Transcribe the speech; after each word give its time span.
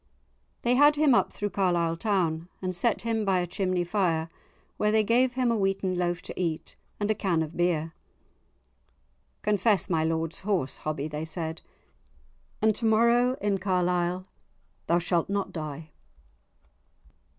They 0.63 0.73
had 0.73 0.95
him 0.95 1.13
up 1.13 1.31
through 1.31 1.51
Carlisle 1.51 1.97
town, 1.97 2.49
and 2.59 2.73
set 2.75 3.03
him 3.03 3.23
by 3.23 3.39
a 3.39 3.45
chimney 3.45 3.83
fire, 3.83 4.31
where 4.77 4.91
they 4.91 5.03
gave 5.03 5.33
him 5.33 5.51
a 5.51 5.55
wheaten 5.55 5.93
loaf 5.95 6.23
to 6.23 6.33
eat, 6.41 6.75
and 6.99 7.11
a 7.11 7.13
can 7.13 7.43
of 7.43 7.55
beer. 7.55 7.93
"Confess 9.43 9.91
my 9.91 10.03
lord's 10.03 10.41
horse, 10.41 10.77
Hobbie," 10.79 11.07
they 11.07 11.23
said, 11.23 11.61
"and 12.63 12.75
to 12.77 12.85
morrow 12.85 13.35
in 13.41 13.59
Carlisle 13.59 14.25
thou 14.87 14.97
shalt 14.97 15.29
not 15.29 15.51
die." 15.51 15.91